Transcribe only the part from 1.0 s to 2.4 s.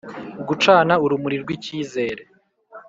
urumuri rw icyizere